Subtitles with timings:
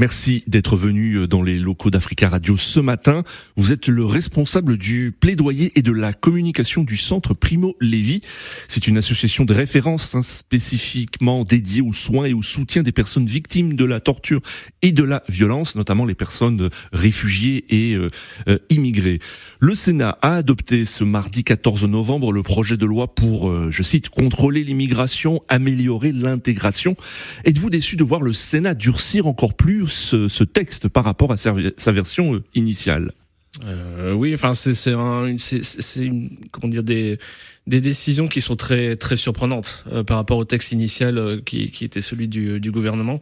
[0.00, 3.24] Merci d'être venu euh, dans les locaux d'Africa Radio ce matin.
[3.56, 8.20] Vous êtes le responsable du plaidoyer et de la communication du centre Primo Levi.
[8.68, 13.26] C'est une association de référence hein, spécifiquement dédiée aux soins et au soutien des personnes
[13.26, 14.40] victimes de la torture
[14.82, 18.08] et de la violence, notamment les personnes réfugiées et euh,
[18.46, 19.18] euh, immigrées.
[19.58, 24.08] Le Sénat a adopté ce mardi 14 novembre le projet de loi pour, je cite,
[24.08, 26.96] contrôler l'immigration, améliorer l'intégration.
[27.44, 31.52] Êtes-vous déçu de voir le Sénat durcir encore plus ce, texte par rapport à sa,
[31.92, 33.12] version euh, initiale
[33.64, 34.94] euh, oui, enfin c'est
[36.52, 37.18] comment dire des
[37.66, 41.84] des décisions qui sont très très surprenantes euh, par rapport au texte initial qui qui
[41.84, 43.20] était celui du du gouvernement.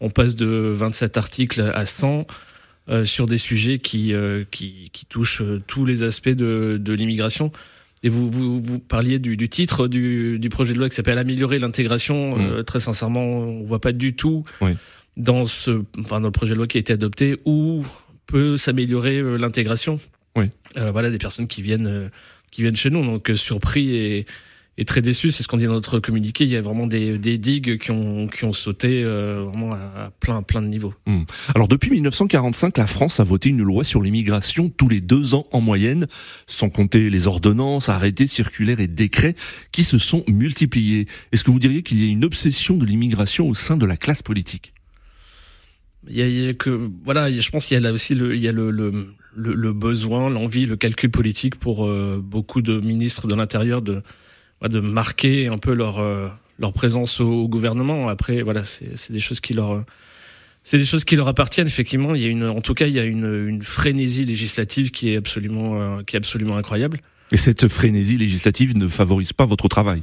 [0.00, 2.26] On passe de 27 articles à 100
[3.04, 4.12] sur des sujets qui
[4.50, 7.50] qui qui touchent tous les aspects de de l'immigration.
[8.04, 11.18] Et vous, vous, vous parliez du, du titre du, du projet de loi qui s'appelle
[11.18, 12.36] améliorer l'intégration.
[12.36, 12.62] Mmh.
[12.62, 14.76] très sincèrement, on voit pas du tout oui
[15.18, 17.84] dans ce, enfin dans le projet de loi qui a été adopté, où
[18.26, 19.98] peut s'améliorer euh, l'intégration.
[20.36, 20.46] Oui.
[20.76, 22.08] Euh, voilà des personnes qui viennent euh,
[22.50, 23.04] qui viennent chez nous.
[23.04, 24.26] Donc surpris et,
[24.76, 26.44] et très déçu, c'est ce qu'on dit dans notre communiqué.
[26.44, 30.42] Il y a vraiment des, des digues qui ont qui ont sauté vraiment à, plein
[30.42, 30.94] plein de niveaux.
[31.06, 31.24] Hmm.
[31.54, 35.46] Alors depuis 1945, la France a voté une loi sur l'immigration tous les deux ans
[35.50, 36.06] en moyenne,
[36.46, 39.34] sans compter les ordonnances, arrêtés, circulaires et décrets
[39.72, 41.06] qui se sont multipliés.
[41.32, 43.96] Est-ce que vous diriez qu'il y a une obsession de l'immigration au sein de la
[43.96, 44.74] classe politique?
[46.06, 48.48] Il y, a, que voilà, je pense qu'il y a là aussi le, il y
[48.48, 53.34] a le, le, le, besoin, l'envie, le calcul politique pour euh, beaucoup de ministres de
[53.34, 54.02] l'intérieur de
[54.62, 58.08] de marquer un peu leur euh, leur présence au, gouvernement.
[58.08, 59.84] Après, voilà, c'est des choses qui leur
[60.64, 62.14] c'est des choses qui leur appartiennent effectivement.
[62.14, 65.12] Il y a une, en tout cas, il y a une, une frénésie législative qui
[65.12, 66.98] est absolument euh, qui est absolument incroyable.
[67.30, 70.02] Et cette frénésie législative ne favorise pas votre travail.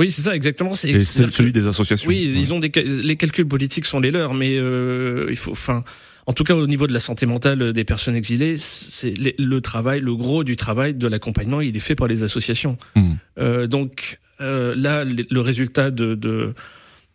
[0.00, 0.74] Oui, c'est ça, exactement.
[0.74, 2.08] C'est celui des associations.
[2.08, 5.84] Oui, ils ont des les calculs politiques sont les leurs, mais euh, il faut, enfin,
[6.26, 10.00] en tout cas au niveau de la santé mentale des personnes exilées, c'est le travail,
[10.00, 12.78] le gros du travail de l'accompagnement, il est fait par les associations.
[12.96, 13.12] Mmh.
[13.40, 16.54] Euh, donc euh, là, le résultat de, de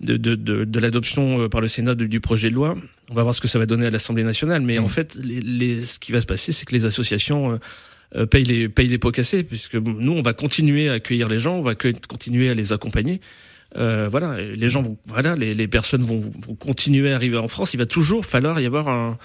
[0.01, 2.75] de, de, de, l'adoption par le Sénat du projet de loi.
[3.09, 4.89] On va voir ce que ça va donner à l'Assemblée nationale, mais en mmh.
[4.89, 7.57] fait, les, les, ce qui va se passer, c'est que les associations
[8.15, 11.39] euh, paye les paye les pots cassés puisque nous on va continuer à accueillir les
[11.39, 13.21] gens, on va continuer à les accompagner.
[13.77, 17.49] Euh, voilà, les gens vont, voilà, les, les personnes vont, vont, continuer à arriver en
[17.49, 17.73] France.
[17.73, 19.17] Il va toujours falloir y avoir un,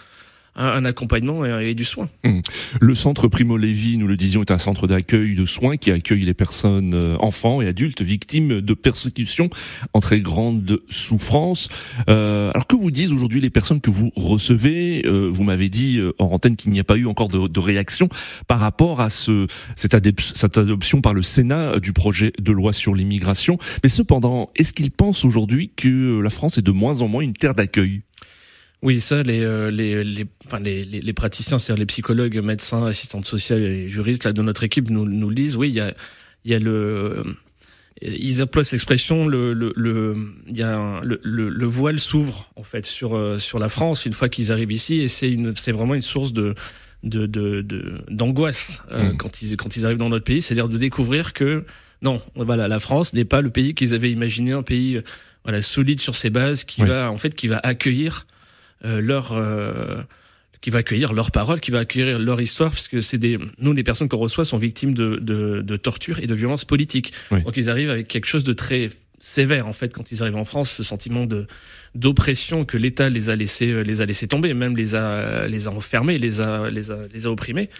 [0.56, 2.08] un, accompagnement et, du soin.
[2.24, 2.40] Mmh.
[2.80, 6.24] Le centre Primo Levi, nous le disions, est un centre d'accueil de soins qui accueille
[6.24, 9.50] les personnes, euh, enfants et adultes victimes de persécutions
[9.92, 11.68] en très grande souffrance.
[12.08, 15.02] Euh, alors que vous disent aujourd'hui les personnes que vous recevez?
[15.06, 17.60] Euh, Vous m'avez dit euh, en antenne qu'il n'y a pas eu encore de, de,
[17.60, 18.08] réaction
[18.46, 19.46] par rapport à ce,
[19.76, 23.58] cette, cette adoption par le Sénat du projet de loi sur l'immigration.
[23.82, 27.32] Mais cependant, est-ce qu'ils pensent aujourd'hui que la France est de moins en moins une
[27.32, 28.02] terre d'accueil?
[28.82, 33.26] Oui, ça, les, euh, les, les, enfin, les, les, praticiens, c'est-à-dire les psychologues, médecins, assistantes
[33.26, 35.56] sociales et juristes là, de notre équipe nous, nous le disent.
[35.56, 35.92] Oui, il y a,
[36.44, 36.72] il y a le.
[36.72, 37.24] Euh,
[38.02, 40.16] ils emploient cette expression, le, le, le,
[40.48, 44.14] il y a le, le, voile s'ouvre en fait sur euh, sur la France une
[44.14, 46.54] fois qu'ils arrivent ici et c'est une c'est vraiment une source de
[47.02, 49.18] de de d'angoisse mmh.
[49.18, 51.66] quand ils quand ils arrivent dans notre pays, c'est-à-dire de découvrir que
[52.00, 55.02] non, voilà, la France n'est pas le pays qu'ils avaient imaginé, un pays
[55.44, 58.39] voilà solide sur ses bases qui va en fait qui va accueillir euh,
[58.82, 60.02] leur euh,
[60.60, 63.82] qui va accueillir leurs paroles, qui va accueillir leur histoire, puisque c'est des nous les
[63.82, 67.12] personnes qu'on reçoit sont victimes de, de, de torture et de violences politiques.
[67.30, 68.90] Donc ils arrivent avec quelque chose de très
[69.22, 71.46] sévère en fait quand ils arrivent en France, ce sentiment de
[71.94, 75.70] d'oppression que l'État les a laissés les a laissé tomber, même les a les a
[75.70, 77.70] enfermés, les a les a les a opprimés.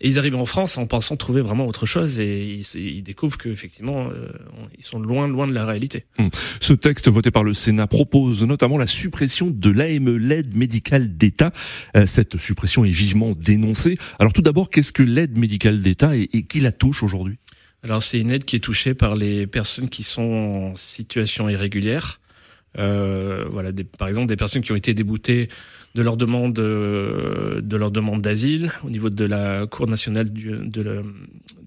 [0.00, 3.38] Et ils arrivent en France en pensant trouver vraiment autre chose et ils, ils découvrent
[3.38, 4.30] qu'effectivement, euh,
[4.76, 6.04] ils sont loin, loin de la réalité.
[6.18, 6.30] Hum.
[6.60, 11.52] Ce texte voté par le Sénat propose notamment la suppression de l'AME, l'aide médicale d'État.
[11.96, 13.98] Euh, cette suppression est vivement dénoncée.
[14.18, 17.38] Alors tout d'abord, qu'est-ce que l'aide médicale d'État et, et qui la touche aujourd'hui?
[17.82, 22.20] Alors c'est une aide qui est touchée par les personnes qui sont en situation irrégulière.
[22.78, 25.48] Euh, voilà, des, par exemple des personnes qui ont été déboutées
[25.94, 31.02] de leur demande de leur demande d'asile au niveau de la Cour nationale du, de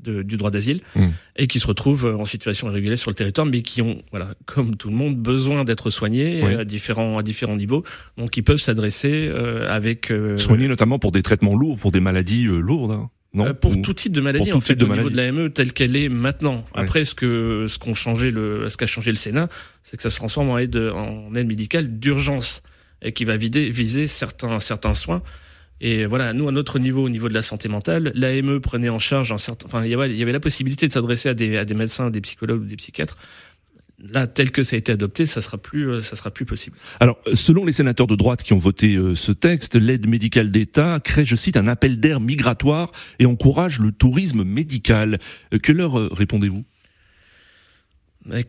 [0.03, 1.07] du droit d'asile mmh.
[1.37, 4.75] et qui se retrouvent en situation irrégulière sur le territoire, mais qui ont, voilà, comme
[4.75, 7.83] tout le monde, besoin d'être soignés à différents à différents niveaux.
[8.17, 11.99] Donc, ils peuvent s'adresser euh, avec euh, soignés notamment pour des traitements lourds, pour des
[11.99, 12.91] maladies euh, lourdes.
[12.91, 13.09] Hein.
[13.33, 16.09] Non, pour tout type de maladie en fait au niveau de l'AME telle qu'elle est
[16.09, 16.65] maintenant.
[16.73, 19.47] Après ce que ce qu'on changé le ce qu'a changé le Sénat,
[19.83, 22.61] c'est que ça se transforme en aide en aide médicale d'urgence.
[23.01, 25.21] et qui va vider, viser certains certains soins.
[25.83, 28.99] Et voilà, nous à notre niveau, au niveau de la santé mentale, l'AME prenait en
[28.99, 31.33] charge un certain, enfin il y avait, il y avait la possibilité de s'adresser à
[31.33, 33.17] des à des médecins, des psychologues ou des psychiatres
[34.09, 36.77] là, tel que ça a été adopté, ça sera plus, euh, ça sera plus possible.
[36.99, 40.99] Alors, selon les sénateurs de droite qui ont voté euh, ce texte, l'aide médicale d'État
[41.03, 45.19] crée, je cite, un appel d'air migratoire et encourage le tourisme médical.
[45.53, 46.63] Euh, que leur répondez-vous?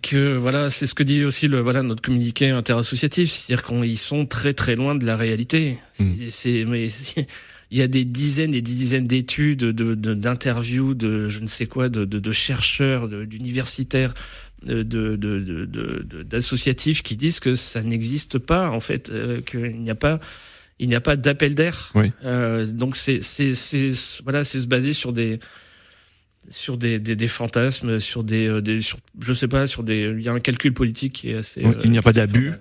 [0.02, 4.26] Que voilà, c'est ce que dit aussi le voilà notre communiqué interassociatif, c'est-à-dire qu'ils sont
[4.26, 5.78] très très loin de la réalité.
[5.99, 6.04] Mmh.
[6.28, 6.88] C'est mais
[7.70, 11.64] il y a des dizaines et des dizaines d'études, d'interviews, de, de, je ne sais
[11.64, 14.12] quoi, de, de, de chercheurs, d'universitaires,
[14.64, 20.20] de, d'associatifs qui disent que ça n'existe pas en fait, euh, qu'il n'y a pas
[20.79, 21.93] il n'y a pas d'appel d'air.
[22.25, 23.93] Euh, donc c'est c'est c'est
[24.25, 25.38] voilà c'est se baser sur des
[26.49, 30.12] sur des, des, des fantasmes, sur des, euh, des sur, je sais pas sur des
[30.17, 31.62] il y a un calcul politique qui est assez.
[31.85, 32.55] il n'y a pas d'abus,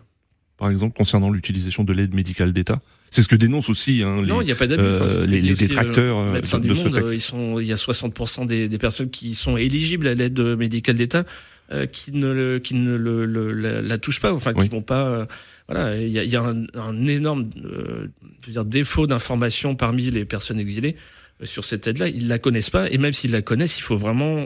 [0.57, 2.81] par exemple concernant l'utilisation de l'aide médicale d'État.
[3.09, 4.83] C'est ce que dénoncent aussi hein, les, non, il y a pas d'abus.
[5.27, 7.13] les, les détracteurs de, du monde, texte.
[7.13, 10.95] Ils sont, il y a 60% des, des personnes qui sont éligibles à l'aide médicale
[10.95, 11.25] d'État
[11.71, 15.07] euh, qui ne le, qui ne le, la, la touchent pas, enfin qui vont pas.
[15.07, 15.25] Euh,
[15.69, 18.07] voilà, il y a, y a un, un, énorme, euh,
[18.41, 20.97] je veux dire, défaut d'information parmi les personnes exilées
[21.43, 22.09] sur cette aide-là.
[22.09, 24.45] Ils la connaissent pas, et même s'ils la connaissent, il faut vraiment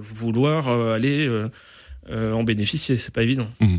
[0.00, 1.28] vouloir aller
[2.10, 2.96] euh, en bénéficier.
[2.96, 3.48] C'est pas évident.
[3.60, 3.76] Mmh.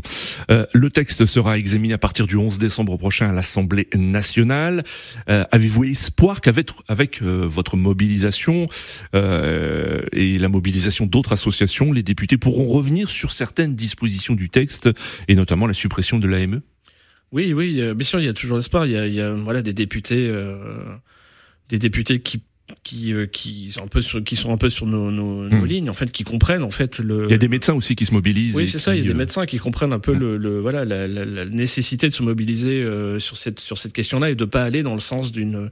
[0.50, 4.84] Euh, le texte sera examiné à partir du 11 décembre prochain à l'Assemblée nationale.
[5.28, 8.68] Euh, Avez-vous espoir qu'avec avec, euh, votre mobilisation
[9.14, 14.88] euh, et la mobilisation d'autres associations, les députés pourront revenir sur certaines dispositions du texte
[15.28, 16.60] et notamment la suppression de l'AME
[17.32, 18.86] Oui, oui, bien sûr, il y a toujours espoir.
[18.86, 20.32] Il y a, il y a voilà des députés,
[21.68, 22.42] des députés qui
[22.82, 25.62] qui euh, qui sont un peu sur, qui sont un peu sur nos, nos, nos
[25.62, 25.66] hmm.
[25.66, 28.06] lignes en fait qui comprennent en fait le il y a des médecins aussi qui
[28.06, 30.14] se mobilisent oui c'est ça il y a des euh, médecins qui comprennent un peu
[30.14, 30.18] hmm.
[30.18, 33.92] le, le, voilà la, la, la, nécessité de se mobiliser euh, sur cette sur cette
[33.92, 35.70] question là et de pas aller dans le sens d'une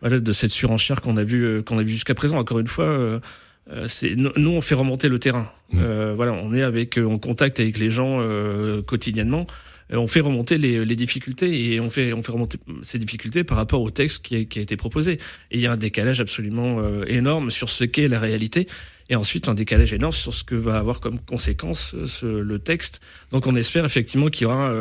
[0.00, 3.20] voilà de cette surenchère qu'on a vu qu'on a vu jusqu'à présent encore une fois
[3.86, 6.12] c'est nous on fait remonter le terrain hmm.
[6.14, 8.20] voilà on est avec en contact avec les gens
[8.86, 9.52] quotidiennement euh,
[9.96, 13.56] on fait remonter les, les, difficultés et on fait on fait remonter ces difficultés par
[13.56, 15.14] rapport au texte qui a, qui a été proposé.
[15.50, 18.66] Et il y a un décalage absolument euh, énorme sur ce qu'est la réalité
[19.10, 22.58] et ensuite un décalage énorme sur ce que va avoir comme conséquence euh, ce, le
[22.58, 23.00] texte.
[23.30, 24.72] Donc on espère effectivement qu'il y aura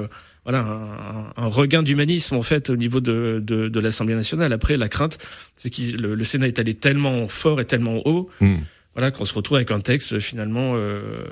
[0.43, 4.51] voilà un, un regain d'humanisme en fait au niveau de, de, de l'Assemblée nationale.
[4.53, 5.17] Après la crainte,
[5.55, 8.57] c'est que le, le, Sénat est allé tellement fort et tellement haut, hmm.
[8.93, 11.25] voilà qu'on se retrouve avec un texte finalement euh,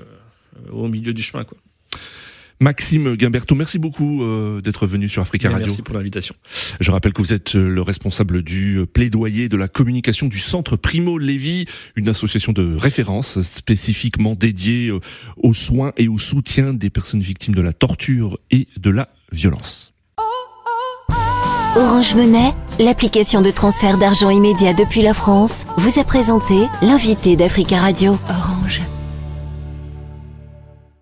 [0.72, 1.57] au milieu du chemin quoi.
[2.62, 5.66] Maxime Gimberto, merci beaucoup euh, d'être venu sur Africa Radio.
[5.66, 6.36] Merci pour l'invitation.
[6.80, 10.38] Je rappelle que vous êtes euh, le responsable du euh, plaidoyer de la communication du
[10.38, 11.66] Centre Primo Levi,
[11.96, 14.92] une association de référence spécifiquement dédiée
[15.38, 19.96] aux soins et au soutien des personnes victimes de la torture et de la violence.
[21.75, 26.54] Orange Monnaie, l'application de transfert d'argent immédiat depuis la France, vous a présenté
[26.84, 28.19] l'invité d'Africa Radio.